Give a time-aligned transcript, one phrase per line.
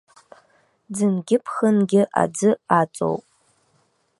[0.95, 3.23] Ӡынгьы ԥхынгьы аӡы аҵоуп.